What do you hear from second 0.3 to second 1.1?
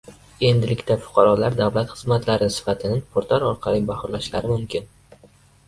Endilikda